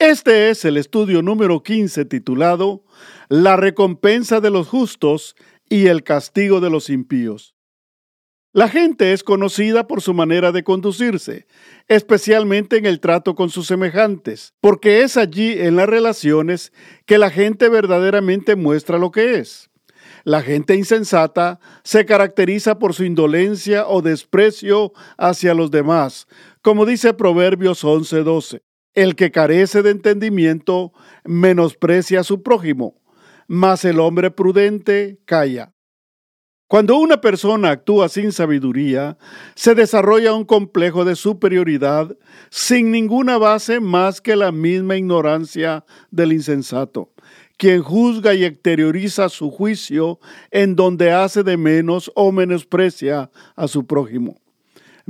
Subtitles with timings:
[0.00, 2.86] Este es el estudio número 15 titulado
[3.28, 5.36] La recompensa de los justos
[5.68, 7.54] y el castigo de los impíos.
[8.54, 11.46] La gente es conocida por su manera de conducirse,
[11.86, 16.72] especialmente en el trato con sus semejantes, porque es allí en las relaciones
[17.04, 19.68] que la gente verdaderamente muestra lo que es.
[20.24, 26.26] La gente insensata se caracteriza por su indolencia o desprecio hacia los demás,
[26.62, 28.62] como dice Proverbios 11:12.
[28.94, 30.92] El que carece de entendimiento
[31.24, 33.00] menosprecia a su prójimo,
[33.46, 35.72] mas el hombre prudente calla.
[36.66, 39.16] Cuando una persona actúa sin sabiduría,
[39.54, 42.16] se desarrolla un complejo de superioridad
[42.50, 47.12] sin ninguna base más que la misma ignorancia del insensato,
[47.58, 50.18] quien juzga y exterioriza su juicio
[50.50, 54.40] en donde hace de menos o menosprecia a su prójimo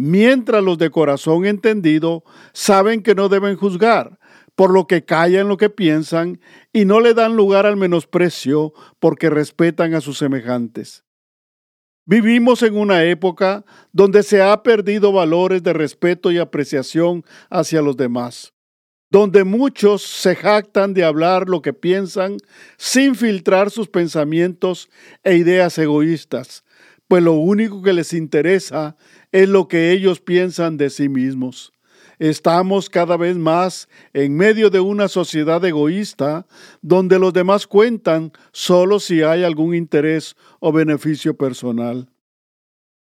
[0.01, 4.19] mientras los de corazón entendido saben que no deben juzgar,
[4.55, 6.41] por lo que callan lo que piensan
[6.73, 11.05] y no le dan lugar al menosprecio porque respetan a sus semejantes.
[12.07, 17.97] Vivimos en una época donde se ha perdido valores de respeto y apreciación hacia los
[17.97, 18.53] demás,
[19.11, 22.39] donde muchos se jactan de hablar lo que piensan
[22.79, 24.89] sin filtrar sus pensamientos
[25.23, 26.65] e ideas egoístas,
[27.07, 28.97] pues lo único que les interesa
[29.33, 31.73] es lo que ellos piensan de sí mismos.
[32.19, 36.47] Estamos cada vez más en medio de una sociedad egoísta
[36.83, 42.11] donde los demás cuentan solo si hay algún interés o beneficio personal.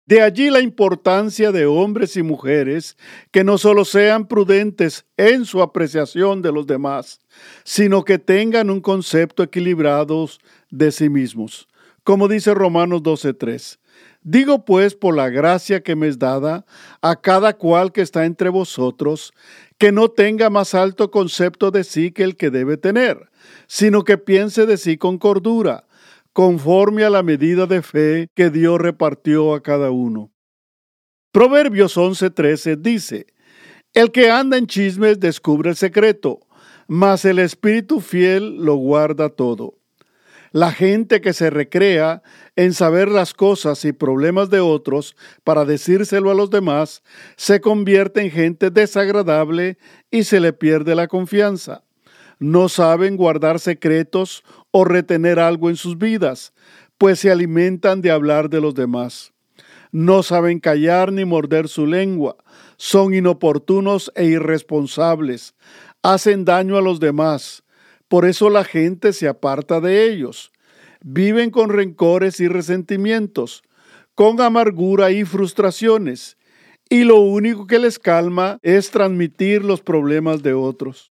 [0.06, 2.96] De allí la importancia de hombres y mujeres
[3.32, 7.18] que no solo sean prudentes en su apreciación de los demás,
[7.64, 10.28] sino que tengan un concepto equilibrado
[10.70, 11.66] de sí mismos.
[12.04, 13.79] Como dice Romanos 12:3,
[14.22, 16.66] Digo pues por la gracia que me es dada
[17.00, 19.32] a cada cual que está entre vosotros,
[19.78, 23.30] que no tenga más alto concepto de sí que el que debe tener,
[23.66, 25.86] sino que piense de sí con cordura,
[26.34, 30.30] conforme a la medida de fe que Dios repartió a cada uno.
[31.32, 33.26] Proverbios 11:13 dice,
[33.94, 36.40] El que anda en chismes descubre el secreto,
[36.88, 39.79] mas el espíritu fiel lo guarda todo.
[40.52, 42.22] La gente que se recrea
[42.56, 47.04] en saber las cosas y problemas de otros para decírselo a los demás
[47.36, 49.78] se convierte en gente desagradable
[50.10, 51.84] y se le pierde la confianza.
[52.40, 56.52] No saben guardar secretos o retener algo en sus vidas,
[56.98, 59.32] pues se alimentan de hablar de los demás.
[59.92, 62.36] No saben callar ni morder su lengua,
[62.76, 65.54] son inoportunos e irresponsables,
[66.02, 67.62] hacen daño a los demás,
[68.10, 70.50] por eso la gente se aparta de ellos.
[71.00, 73.62] Viven con rencores y resentimientos,
[74.16, 76.36] con amargura y frustraciones,
[76.88, 81.12] y lo único que les calma es transmitir los problemas de otros.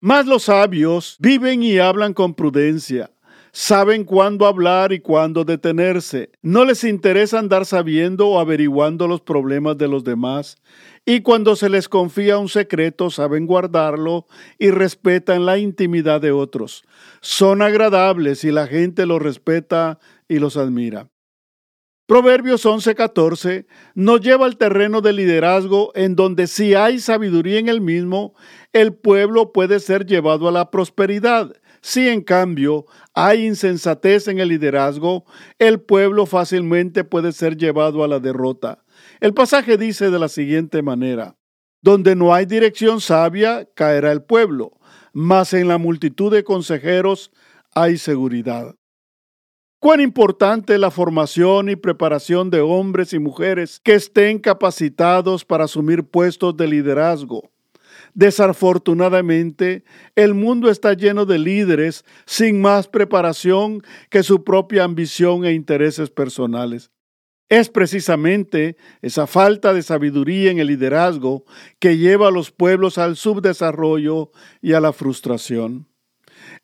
[0.00, 3.10] Mas los sabios viven y hablan con prudencia,
[3.58, 6.30] saben cuándo hablar y cuándo detenerse.
[6.42, 10.58] No les interesa andar sabiendo o averiguando los problemas de los demás.
[11.04, 14.28] Y cuando se les confía un secreto, saben guardarlo
[14.60, 16.84] y respetan la intimidad de otros.
[17.20, 19.98] Son agradables y la gente los respeta
[20.28, 21.08] y los admira.
[22.06, 27.80] Proverbios 11:14 nos lleva al terreno del liderazgo en donde si hay sabiduría en el
[27.80, 28.34] mismo,
[28.72, 34.48] el pueblo puede ser llevado a la prosperidad si en cambio hay insensatez en el
[34.48, 35.24] liderazgo,
[35.58, 38.84] el pueblo fácilmente puede ser llevado a la derrota.
[39.20, 41.36] El pasaje dice de la siguiente manera,
[41.80, 44.72] donde no hay dirección sabia, caerá el pueblo,
[45.12, 47.30] mas en la multitud de consejeros
[47.74, 48.74] hay seguridad.
[49.80, 55.64] Cuán importante es la formación y preparación de hombres y mujeres que estén capacitados para
[55.64, 57.52] asumir puestos de liderazgo.
[58.14, 59.84] Desafortunadamente,
[60.16, 66.10] el mundo está lleno de líderes sin más preparación que su propia ambición e intereses
[66.10, 66.90] personales.
[67.48, 71.44] Es precisamente esa falta de sabiduría en el liderazgo
[71.78, 74.30] que lleva a los pueblos al subdesarrollo
[74.60, 75.88] y a la frustración.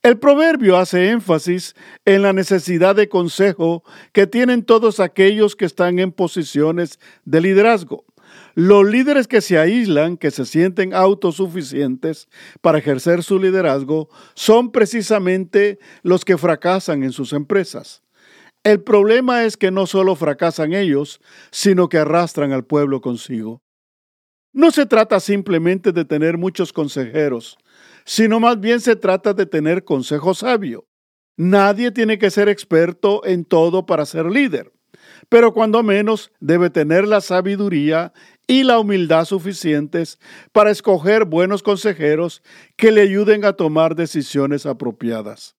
[0.03, 1.75] El proverbio hace énfasis
[2.05, 3.83] en la necesidad de consejo
[4.13, 8.05] que tienen todos aquellos que están en posiciones de liderazgo
[8.55, 12.29] Los líderes que se aíslan, que se sienten autosuficientes
[12.61, 18.03] para ejercer su liderazgo, son precisamente los que fracasan en sus empresas.
[18.63, 21.21] El problema es que no solo fracasan ellos,
[21.51, 23.63] sino que arrastran al pueblo consigo.
[24.55, 27.59] No se trata simplemente de tener muchos consejeros,
[28.05, 30.87] sino más bien se trata de tener consejo sabio.
[31.37, 34.73] Nadie tiene que ser experto en todo para ser líder,
[35.29, 38.13] pero cuando menos debe tener la sabiduría
[38.47, 40.19] y la humildad suficientes
[40.53, 42.43] para escoger buenos consejeros
[42.77, 45.57] que le ayuden a tomar decisiones apropiadas.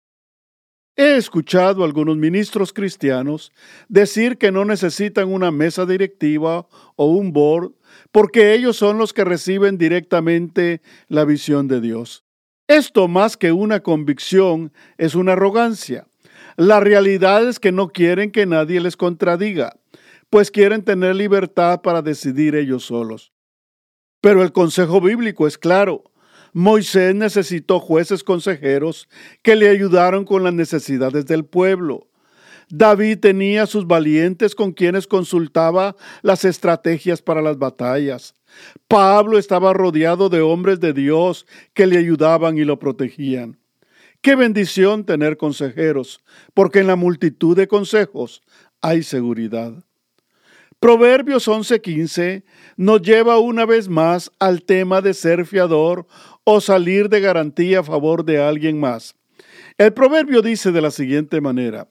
[0.97, 3.51] He escuchado a algunos ministros cristianos
[3.89, 7.73] decir que no necesitan una mesa directiva o un board
[8.13, 12.23] porque ellos son los que reciben directamente la visión de Dios.
[12.67, 16.07] Esto más que una convicción es una arrogancia.
[16.57, 19.77] La realidad es que no quieren que nadie les contradiga
[20.29, 23.31] pues quieren tener libertad para decidir ellos solos.
[24.21, 26.03] Pero el consejo bíblico es claro.
[26.51, 29.07] Moisés necesitó jueces consejeros
[29.41, 32.09] que le ayudaron con las necesidades del pueblo.
[32.69, 38.33] David tenía sus valientes con quienes consultaba las estrategias para las batallas.
[38.87, 43.57] Pablo estaba rodeado de hombres de Dios que le ayudaban y lo protegían.
[44.25, 46.19] Qué bendición tener consejeros,
[46.56, 48.42] porque en la multitud de consejos
[48.81, 49.72] hay seguridad.
[50.80, 52.44] Proverbios 11:15
[52.75, 56.07] nos lleva una vez más al tema de ser fiador
[56.44, 59.13] o salir de garantía a favor de alguien más.
[59.77, 61.88] El proverbio dice de la siguiente manera,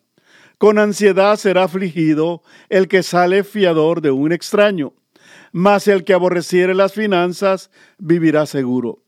[0.59, 4.93] con ansiedad será afligido el que sale fiador de un extraño,
[5.53, 9.04] mas el que aborreciere las finanzas vivirá seguro.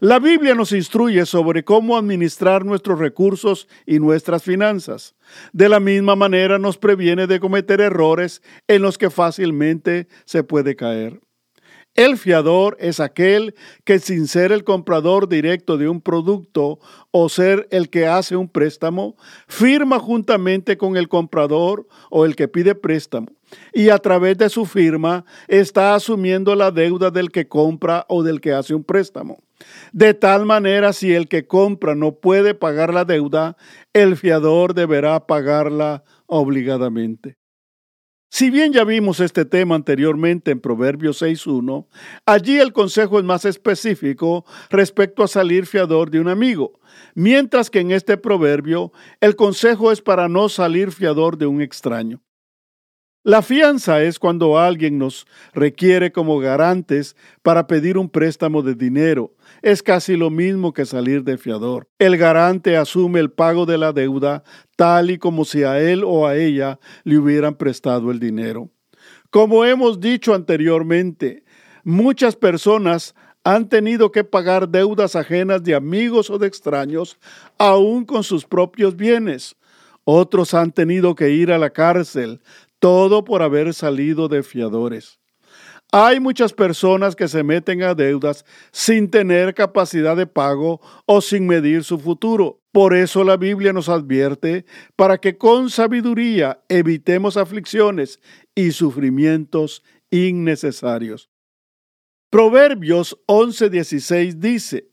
[0.00, 5.16] La Biblia nos instruye sobre cómo administrar nuestros recursos y nuestras finanzas.
[5.52, 10.76] De la misma manera nos previene de cometer errores en los que fácilmente se puede
[10.76, 11.20] caer.
[11.94, 16.78] El fiador es aquel que sin ser el comprador directo de un producto
[17.10, 19.16] o ser el que hace un préstamo,
[19.48, 23.26] firma juntamente con el comprador o el que pide préstamo
[23.72, 28.40] y a través de su firma está asumiendo la deuda del que compra o del
[28.40, 29.38] que hace un préstamo.
[29.92, 33.56] De tal manera, si el que compra no puede pagar la deuda,
[33.92, 37.36] el fiador deberá pagarla obligadamente.
[38.30, 41.86] Si bien ya vimos este tema anteriormente en Proverbios 6.1,
[42.26, 46.78] allí el consejo es más específico respecto a salir fiador de un amigo,
[47.14, 52.22] mientras que en este proverbio el consejo es para no salir fiador de un extraño.
[53.24, 59.34] La fianza es cuando alguien nos requiere como garantes para pedir un préstamo de dinero.
[59.60, 61.88] Es casi lo mismo que salir de fiador.
[61.98, 64.44] El garante asume el pago de la deuda
[64.76, 68.70] tal y como si a él o a ella le hubieran prestado el dinero.
[69.30, 71.42] Como hemos dicho anteriormente,
[71.82, 77.18] muchas personas han tenido que pagar deudas ajenas de amigos o de extraños,
[77.58, 79.56] aún con sus propios bienes.
[80.04, 82.40] Otros han tenido que ir a la cárcel,
[82.78, 85.18] todo por haber salido de fiadores.
[85.90, 91.46] Hay muchas personas que se meten a deudas sin tener capacidad de pago o sin
[91.46, 92.60] medir su futuro.
[92.72, 94.66] Por eso la Biblia nos advierte
[94.96, 98.20] para que con sabiduría evitemos aflicciones
[98.54, 101.30] y sufrimientos innecesarios.
[102.30, 104.90] Proverbios 11:16 dice,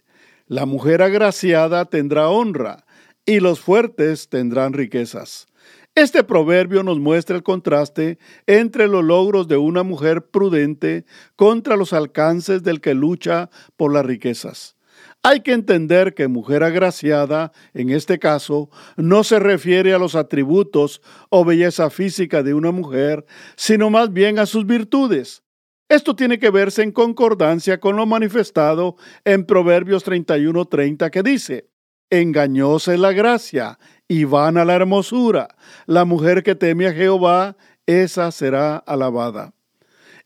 [0.47, 2.85] La mujer agraciada tendrá honra
[3.25, 5.47] y los fuertes tendrán riquezas.
[5.95, 11.05] Este proverbio nos muestra el contraste entre los logros de una mujer prudente
[11.37, 14.75] contra los alcances del que lucha por las riquezas.
[15.23, 21.01] Hay que entender que mujer agraciada, en este caso, no se refiere a los atributos
[21.29, 23.25] o belleza física de una mujer,
[23.55, 25.43] sino más bien a sus virtudes.
[25.87, 31.69] Esto tiene que verse en concordancia con lo manifestado en Proverbios 31:30 que dice,
[32.09, 35.55] Engañosa es la gracia y van a la hermosura.
[35.85, 39.53] La mujer que teme a Jehová, esa será alabada.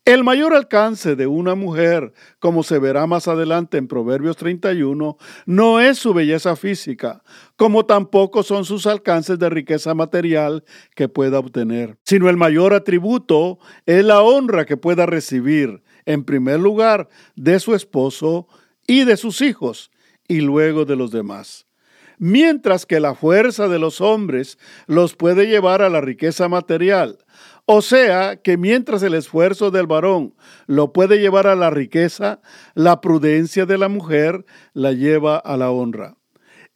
[0.05, 5.79] El mayor alcance de una mujer, como se verá más adelante en Proverbios 31, no
[5.79, 7.21] es su belleza física,
[7.57, 10.63] como tampoco son sus alcances de riqueza material
[10.95, 16.59] que pueda obtener, sino el mayor atributo es la honra que pueda recibir, en primer
[16.59, 18.47] lugar, de su esposo
[18.87, 19.91] y de sus hijos,
[20.27, 21.68] y luego de los demás
[22.19, 27.17] mientras que la fuerza de los hombres los puede llevar a la riqueza material.
[27.65, 30.35] O sea que mientras el esfuerzo del varón
[30.67, 32.41] lo puede llevar a la riqueza,
[32.75, 36.18] la prudencia de la mujer la lleva a la honra.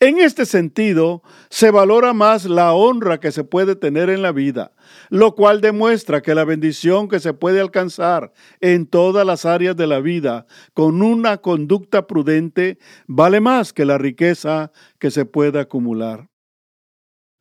[0.04, 4.74] En este sentido, se valora más la honra que se puede tener en la vida,
[5.10, 9.88] lo cual demuestra que la bendición que se puede alcanzar en todas las áreas de
[9.88, 16.33] la vida con una conducta prudente vale más que la riqueza que se puede acumular.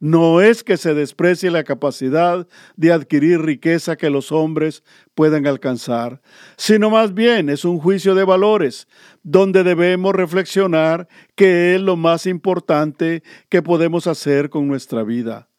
[0.02, 4.82] No es que se desprecie la capacidad de adquirir riqueza que los hombres
[5.14, 6.20] puedan alcanzar,
[6.56, 8.88] sino más bien es un juicio de valores,
[9.22, 11.06] donde debemos reflexionar
[11.36, 15.51] qué es lo más importante que podemos hacer con nuestra vida.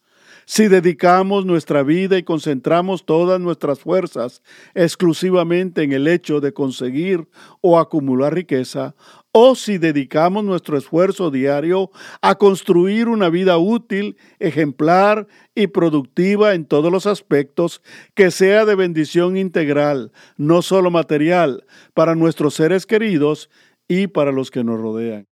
[0.46, 4.42] Si dedicamos nuestra vida y concentramos todas nuestras fuerzas
[4.74, 7.28] exclusivamente en el hecho de conseguir
[7.62, 8.94] o acumular riqueza,
[9.32, 16.66] o si dedicamos nuestro esfuerzo diario a construir una vida útil, ejemplar y productiva en
[16.66, 17.82] todos los aspectos,
[18.14, 23.50] que sea de bendición integral, no solo material, para nuestros seres queridos
[23.88, 25.26] y para los que nos rodean.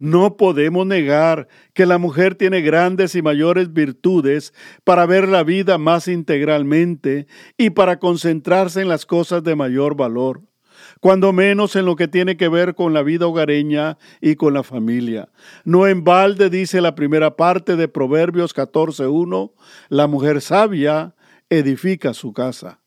[0.00, 5.76] No podemos negar que la mujer tiene grandes y mayores virtudes para ver la vida
[5.76, 7.26] más integralmente
[7.58, 10.40] y para concentrarse en las cosas de mayor valor
[11.00, 14.62] cuando menos en lo que tiene que ver con la vida hogareña y con la
[14.62, 15.28] familia.
[15.64, 19.52] No en balde dice la primera parte de Proverbios 14.1,
[19.88, 21.14] la mujer sabia
[21.48, 22.80] edifica su casa.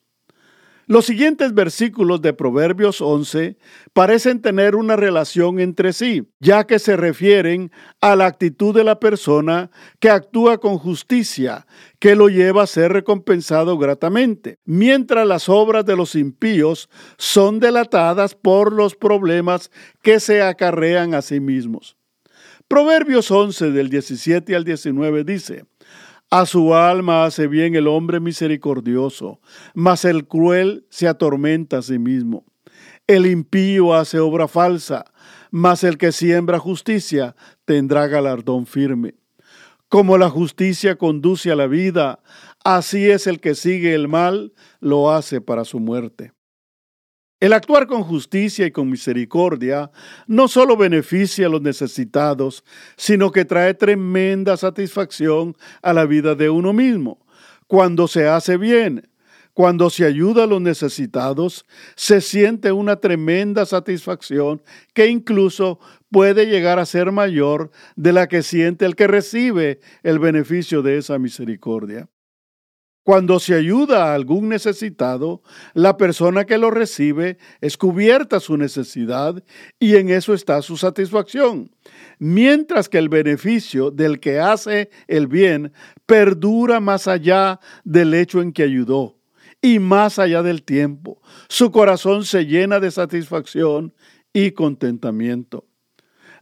[0.94, 3.58] Los siguientes versículos de Proverbios 11
[3.94, 9.00] parecen tener una relación entre sí, ya que se refieren a la actitud de la
[9.00, 11.66] persona que actúa con justicia,
[11.98, 18.36] que lo lleva a ser recompensado gratamente, mientras las obras de los impíos son delatadas
[18.36, 19.72] por los problemas
[20.04, 21.98] que se acarrean a sí mismos.
[22.68, 25.66] Proverbios 11 del 17 al 19 dice,
[26.34, 29.40] a su alma hace bien el hombre misericordioso,
[29.76, 32.44] mas el cruel se atormenta a sí mismo.
[33.06, 35.06] El impío hace obra falsa,
[35.52, 37.36] mas el que siembra justicia
[37.66, 39.14] tendrá galardón firme.
[39.90, 42.20] Como la justicia conduce a la vida,
[42.64, 46.34] así es el que sigue el mal, lo hace para su muerte.
[47.44, 49.92] El actuar con justicia y con misericordia
[50.28, 52.64] no solo beneficia a los necesitados,
[52.96, 57.20] sino que trae tremenda satisfacción a la vida de uno mismo.
[57.68, 59.10] Cuando se hace bien,
[59.54, 61.66] cuando se ayuda a los necesitados,
[61.98, 64.62] se siente una tremenda satisfacción
[64.94, 65.82] que incluso
[66.12, 70.98] puede llegar a ser mayor de la que siente el que recibe el beneficio de
[70.98, 72.08] esa misericordia.
[73.04, 75.44] Cuando se ayuda a algún necesitado,
[75.74, 79.44] la persona que lo recibe es cubierta su necesidad
[79.78, 81.70] y en eso está su satisfacción,
[82.18, 85.74] mientras que el beneficio del que hace el bien
[86.06, 89.20] perdura más allá del hecho en que ayudó
[89.62, 91.22] y más allá del tiempo.
[91.50, 93.94] Su corazón se llena de satisfacción
[94.32, 95.66] y contentamiento.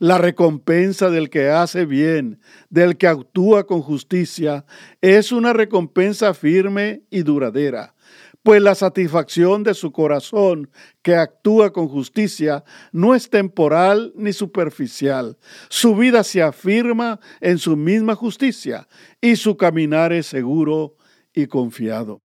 [0.01, 2.41] La recompensa del que hace bien,
[2.71, 4.65] del que actúa con justicia,
[4.99, 7.93] es una recompensa firme y duradera,
[8.41, 10.71] pues la satisfacción de su corazón
[11.03, 15.37] que actúa con justicia no es temporal ni superficial.
[15.69, 18.87] Su vida se afirma en su misma justicia
[19.21, 20.95] y su caminar es seguro
[21.31, 22.23] y confiado.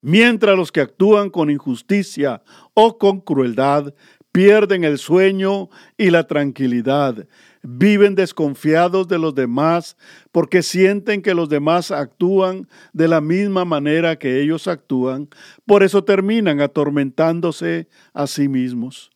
[0.00, 2.42] Mientras los que actúan con injusticia
[2.74, 3.94] o con crueldad
[4.32, 7.28] pierden el sueño y la tranquilidad,
[7.62, 9.96] viven desconfiados de los demás
[10.32, 15.28] porque sienten que los demás actúan de la misma manera que ellos actúan,
[15.66, 19.10] por eso terminan atormentándose a sí mismos.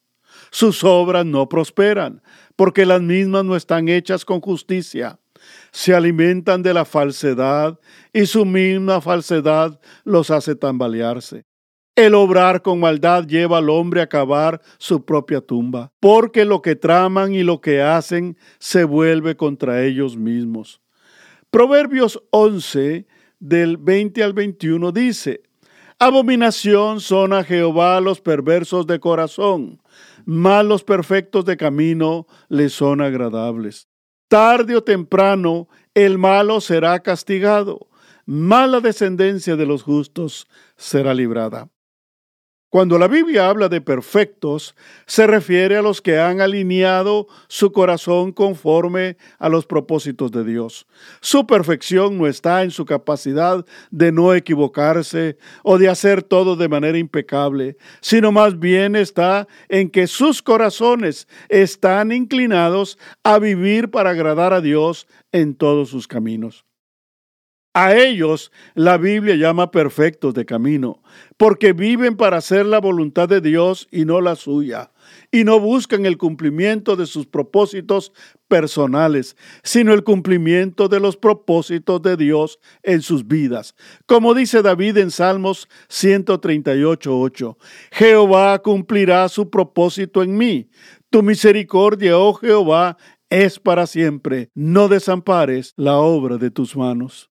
[0.51, 2.23] Sus obras no prosperan
[2.55, 5.19] porque las mismas no están hechas con justicia.
[5.71, 7.79] Se alimentan de la falsedad
[8.13, 11.45] y su misma falsedad los hace tambalearse.
[11.97, 16.77] El obrar con maldad lleva al hombre a cavar su propia tumba, porque lo que
[16.77, 20.83] traman y lo que hacen se vuelve contra ellos mismos.
[21.51, 23.07] Proverbios 11
[23.41, 25.43] del 20 al 21 dice,
[25.99, 29.81] Abominación son a Jehová los perversos de corazón,
[30.27, 33.89] mas los perfectos de camino les son agradables.
[34.29, 37.89] Tarde o temprano el malo será castigado,
[38.27, 41.71] mala descendencia de los justos será librada.
[42.77, 44.75] Cuando la Biblia habla de perfectos,
[45.07, 50.87] se refiere a los que han alineado su corazón conforme a los propósitos de Dios.
[51.23, 56.69] Su perfección no está en su capacidad de no equivocarse o de hacer todo de
[56.69, 64.11] manera impecable, sino más bien está en que sus corazones están inclinados a vivir para
[64.11, 66.67] agradar a Dios en todos sus caminos.
[67.79, 71.03] A ellos la Biblia llama perfectos de camino,
[71.37, 74.93] porque viven para hacer la voluntad de Dios y no la suya,
[75.31, 78.15] y no buscan el cumplimiento de sus propósitos
[78.49, 83.75] personales, sino el cumplimiento de los propósitos de Dios en sus vidas.
[84.07, 87.59] Como dice David en Salmos 138.8,
[87.93, 90.71] Jehová cumplirá su propósito en mí.
[91.11, 92.97] Tu misericordia, oh Jehová,
[93.29, 94.49] es para siempre.
[94.55, 97.29] No desampares la obra de tus manos.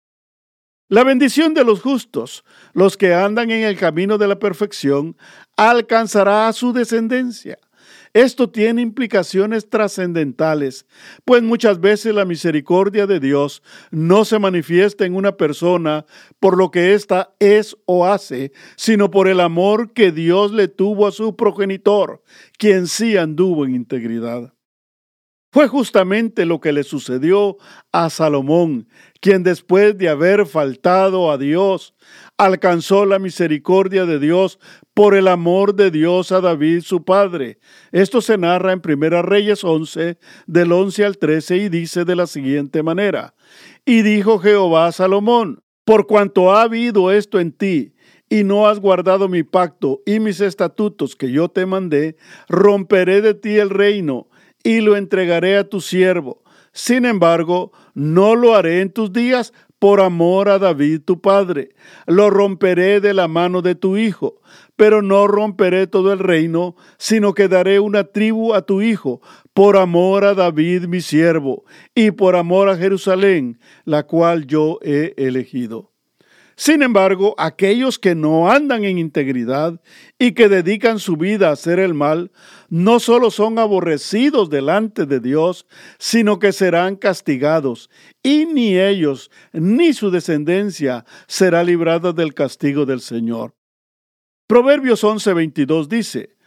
[0.88, 5.18] La bendición de los justos, los que andan en el camino de la perfección,
[5.58, 7.58] alcanzará a su descendencia.
[8.14, 10.86] Esto tiene implicaciones trascendentales,
[11.26, 16.06] pues muchas veces la misericordia de Dios no se manifiesta en una persona
[16.40, 21.08] por lo que ésta es o hace, sino por el amor que Dios le tuvo
[21.08, 22.22] a su progenitor,
[22.60, 24.55] quien sí anduvo en integridad.
[25.56, 27.56] Fue justamente lo que le sucedió
[27.94, 28.90] a Salomón,
[29.22, 31.96] quien después de haber faltado a Dios,
[32.38, 34.60] alcanzó la misericordia de Dios
[34.94, 37.60] por el amor de Dios a David su padre.
[37.94, 42.28] Esto se narra en Primera Reyes 11, del 11 al 13, y dice de la
[42.28, 43.34] siguiente manera,
[43.86, 47.94] Y dijo Jehová a Salomón, por cuanto ha habido esto en ti,
[48.28, 52.18] y no has guardado mi pacto y mis estatutos que yo te mandé,
[52.50, 54.28] romperé de ti el reino
[54.66, 56.42] y lo entregaré a tu siervo.
[56.74, 61.70] Sin embargo, no lo haré en tus días por amor a David tu padre.
[62.08, 64.42] Lo romperé de la mano de tu hijo,
[64.76, 69.22] pero no romperé todo el reino, sino que daré una tribu a tu hijo,
[69.54, 75.14] por amor a David mi siervo, y por amor a Jerusalén, la cual yo he
[75.18, 75.95] elegido.
[76.58, 79.82] Sin embargo, aquellos que no andan en integridad
[80.18, 82.32] y que dedican su vida a hacer el mal,
[82.70, 85.68] no solo son aborrecidos delante de Dios,
[86.00, 87.90] sino que serán castigados,
[88.24, 93.54] y ni ellos ni su descendencia será librada del castigo del Señor.
[94.48, 96.38] Proverbios 11:22 dice,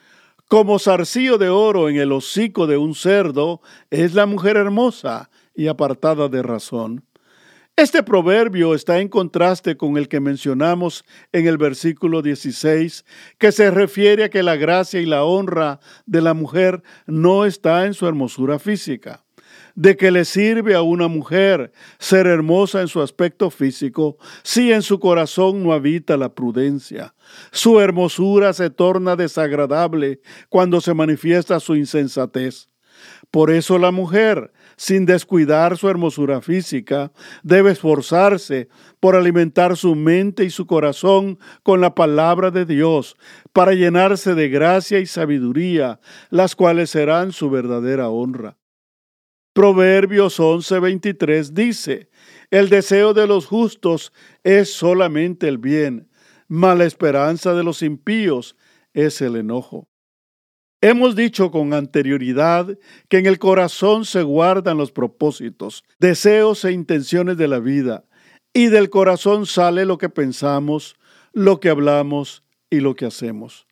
[0.49, 3.61] Como zarcillo de oro en el hocico de un cerdo
[3.91, 7.05] es la mujer hermosa y apartada de razón.
[7.79, 13.05] Este proverbio está en contraste con el que mencionamos en el versículo 16,
[13.39, 17.87] que se refiere a que la gracia y la honra de la mujer no está
[17.87, 19.25] en su hermosura física.
[19.77, 21.71] ¿De que le sirve a una mujer
[22.01, 27.15] ser hermosa en su aspecto físico si en su corazón no habita la prudencia?
[27.53, 32.69] Su hermosura se torna desagradable cuando se manifiesta su insensatez.
[33.31, 38.69] Por eso la mujer, sin descuidar su hermosura física, debe esforzarse
[39.01, 43.17] por alimentar su mente y su corazón con la palabra de Dios,
[43.53, 48.57] para llenarse de gracia y sabiduría, las cuales serán su verdadera honra.
[49.53, 52.11] Proverbios 11:23 dice,
[52.51, 54.13] El deseo de los justos
[54.45, 56.09] es solamente el bien,
[56.47, 58.57] mas la esperanza de los impíos
[58.95, 59.89] es el enojo.
[60.81, 67.37] Hemos dicho con anterioridad que en el corazón se guardan los propósitos, deseos e intenciones
[67.37, 68.05] de la vida,
[68.53, 70.95] y del corazón sale lo que pensamos,
[71.33, 73.67] lo que hablamos y lo que hacemos.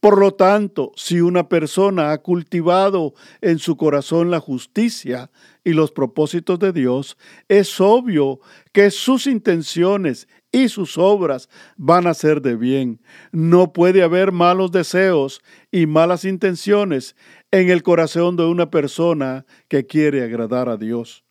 [0.00, 5.30] Por lo tanto, si una persona ha cultivado en su corazón la justicia
[5.62, 7.16] y los propósitos de Dios,
[7.48, 8.40] es obvio
[8.72, 13.00] que sus intenciones y sus obras van a ser de bien.
[13.32, 17.16] No puede haber malos deseos y malas intenciones
[17.50, 21.24] en el corazón de una persona que quiere agradar a Dios.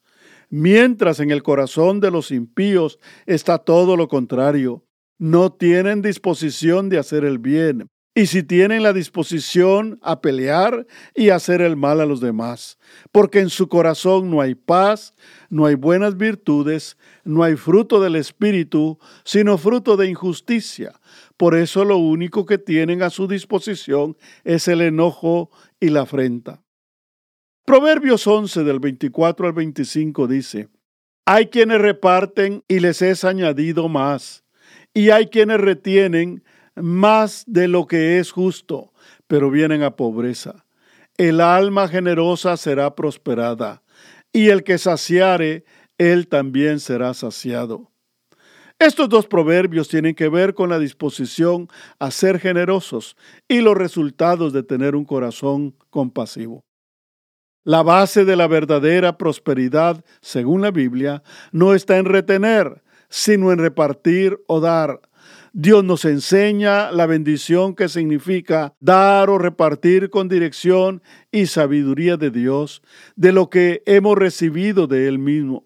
[0.49, 4.86] Mientras en el corazón de los impíos está todo lo contrario.
[5.17, 11.30] No tienen disposición de hacer el bien, y si tienen la disposición a pelear y
[11.30, 12.80] hacer el mal a los demás,
[13.12, 15.13] porque en su corazón no hay paz,
[15.51, 20.99] no hay buenas virtudes, no hay fruto del Espíritu, sino fruto de injusticia.
[21.38, 26.63] Por eso lo único que tienen a su disposición es el enojo y la afrenta.
[27.65, 30.69] Proverbios 11 del 24 al 25 dice,
[31.27, 34.43] Hay quienes reparten y les es añadido más,
[34.91, 36.43] y hay quienes retienen
[36.81, 38.93] más de lo que es justo,
[39.27, 40.65] pero vienen a pobreza.
[41.17, 43.83] El alma generosa será prosperada,
[44.31, 45.65] y el que saciare,
[45.97, 47.91] él también será saciado.
[48.79, 54.53] Estos dos proverbios tienen que ver con la disposición a ser generosos y los resultados
[54.53, 56.63] de tener un corazón compasivo.
[57.63, 63.57] La base de la verdadera prosperidad, según la Biblia, no está en retener, sino en
[63.57, 65.01] repartir o dar,
[65.59, 72.29] Dios nos enseña la bendición que significa dar o repartir con dirección y sabiduría de
[72.29, 72.83] Dios,
[73.15, 75.65] de lo que hemos recibido de Él mismo.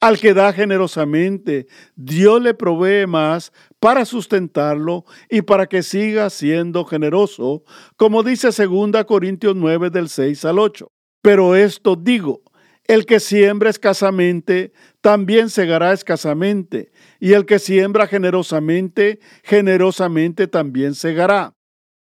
[0.00, 6.84] Al que da generosamente, Dios le provee más para sustentarlo y para que siga siendo
[6.84, 7.62] generoso,
[7.96, 10.90] como dice 2 Corintios 9 del 6 al 8.
[11.22, 12.42] Pero esto digo,
[12.90, 21.54] el que siembra escasamente, también segará escasamente, y el que siembra generosamente, generosamente también segará.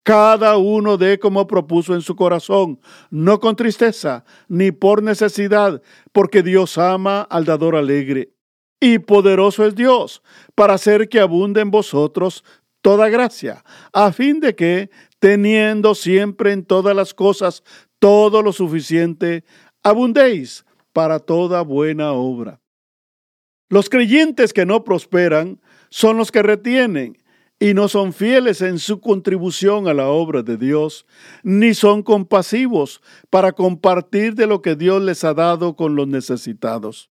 [0.02, 5.80] Cada uno dé como propuso en su corazón, no con tristeza, ni por necesidad,
[6.12, 8.34] porque Dios ama al dador alegre.
[8.78, 10.22] Y poderoso es Dios
[10.54, 12.44] para hacer que abunde en vosotros
[12.82, 17.62] toda gracia, a fin de que, teniendo siempre en todas las cosas
[17.98, 19.44] todo lo suficiente,
[19.82, 22.62] abundéis para toda buena obra.
[23.68, 27.18] Los creyentes que no prosperan son los que retienen
[27.58, 31.06] y no son fieles en su contribución a la obra de Dios,
[31.42, 37.10] ni son compasivos para compartir de lo que Dios les ha dado con los necesitados.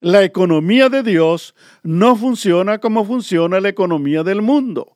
[0.00, 4.95] La economía de Dios no funciona como funciona la economía del mundo.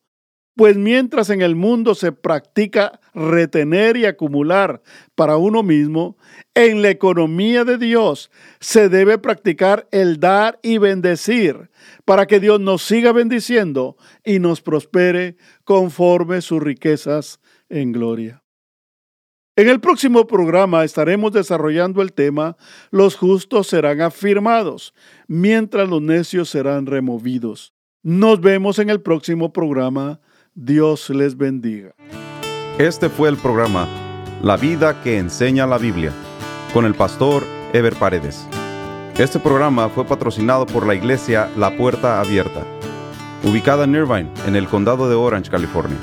[0.56, 4.82] Pues mientras en el mundo se practica retener y acumular
[5.14, 6.16] para uno mismo,
[6.54, 11.70] en la economía de Dios se debe practicar el dar y bendecir
[12.04, 18.42] para que Dios nos siga bendiciendo y nos prospere conforme sus riquezas en gloria.
[19.56, 22.56] En el próximo programa estaremos desarrollando el tema
[22.90, 24.94] Los justos serán afirmados,
[25.26, 27.74] mientras los necios serán removidos.
[28.02, 30.20] Nos vemos en el próximo programa
[30.62, 31.94] Dios les bendiga.
[32.76, 33.88] Este fue el programa
[34.42, 36.12] La vida que enseña la Biblia
[36.74, 38.46] con el pastor Ever Paredes.
[39.16, 42.66] Este programa fue patrocinado por la iglesia La Puerta Abierta,
[43.42, 45.96] ubicada en Irvine, en el condado de Orange, California.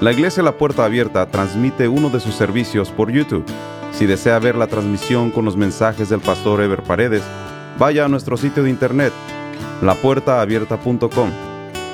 [0.00, 3.44] La iglesia La Puerta Abierta transmite uno de sus servicios por YouTube.
[3.92, 7.22] Si desea ver la transmisión con los mensajes del pastor Ever Paredes,
[7.78, 9.12] vaya a nuestro sitio de internet,
[9.82, 11.49] lapuertaabierta.com